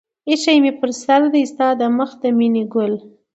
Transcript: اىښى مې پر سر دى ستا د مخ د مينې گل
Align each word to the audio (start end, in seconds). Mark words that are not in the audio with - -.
اىښى 0.29 0.53
مې 0.63 0.71
پر 0.79 0.89
سر 1.03 1.21
دى 1.33 1.43
ستا 1.51 1.67
د 1.79 1.81
مخ 1.97 2.09
د 2.21 2.23
مينې 2.37 2.63
گل 2.73 2.93